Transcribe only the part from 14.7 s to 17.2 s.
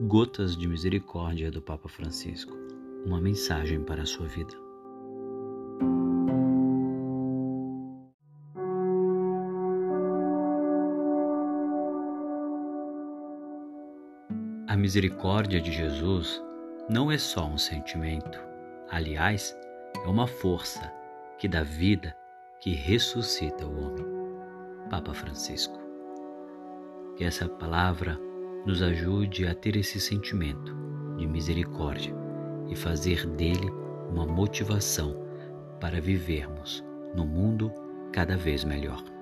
misericórdia de Jesus não é